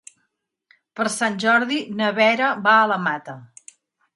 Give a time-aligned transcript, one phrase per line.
[0.99, 3.37] Per Sant Jordi na Vera va a la Mata.